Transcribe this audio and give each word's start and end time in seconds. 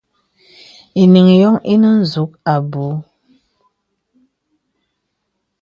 Eniŋ 1.01 1.27
yōŋ 1.41 1.55
inə 1.73 1.91
zūk 2.11 2.31
abū. 2.53 2.85